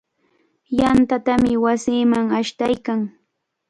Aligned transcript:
Yantatami 0.79 1.53
wasinman 1.63 2.25
ashtaykan. 2.39 2.99